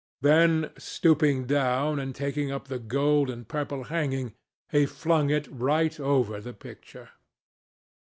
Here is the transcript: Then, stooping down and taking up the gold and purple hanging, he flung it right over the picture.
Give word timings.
Then, 0.21 0.71
stooping 0.79 1.45
down 1.45 1.99
and 1.99 2.15
taking 2.15 2.51
up 2.51 2.69
the 2.69 2.79
gold 2.79 3.29
and 3.29 3.47
purple 3.47 3.83
hanging, 3.83 4.33
he 4.71 4.87
flung 4.87 5.29
it 5.29 5.45
right 5.51 5.99
over 5.99 6.41
the 6.41 6.53
picture. 6.53 7.09